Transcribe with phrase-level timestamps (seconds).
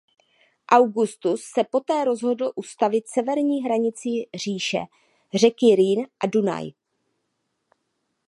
[0.71, 4.77] Augustus se poté rozhodl ustavit severní hranicí říše
[5.35, 6.67] řeky Rýn a Dunaj.